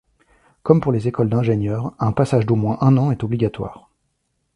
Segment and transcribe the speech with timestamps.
[0.63, 3.91] Comme pour les écoles d’ingénieurs, un passage d'au moins un an est obligatoire.